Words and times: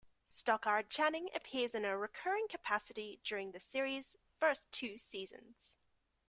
Stockard 0.25 0.89
Channing 0.89 1.29
appears 1.35 1.75
in 1.75 1.85
a 1.85 1.95
recurring 1.95 2.47
capacity 2.49 3.19
during 3.23 3.51
the 3.51 3.59
series 3.59 4.15
first 4.39 4.71
two 4.71 4.97
seasons. 4.97 5.75